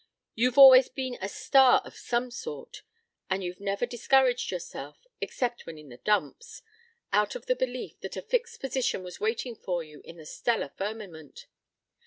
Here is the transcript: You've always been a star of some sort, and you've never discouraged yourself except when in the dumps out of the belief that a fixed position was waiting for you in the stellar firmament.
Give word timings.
You've 0.33 0.57
always 0.57 0.89
been 0.89 1.15
a 1.21 1.29
star 1.29 1.79
of 1.85 1.95
some 1.95 2.31
sort, 2.31 2.81
and 3.29 3.43
you've 3.43 3.59
never 3.59 3.85
discouraged 3.85 4.49
yourself 4.49 5.05
except 5.21 5.67
when 5.67 5.77
in 5.77 5.89
the 5.89 5.97
dumps 5.97 6.63
out 7.13 7.35
of 7.35 7.45
the 7.45 7.55
belief 7.55 7.99
that 7.99 8.17
a 8.17 8.23
fixed 8.23 8.59
position 8.59 9.03
was 9.03 9.19
waiting 9.19 9.55
for 9.55 9.83
you 9.83 10.01
in 10.03 10.17
the 10.17 10.25
stellar 10.25 10.69
firmament. 10.75 11.45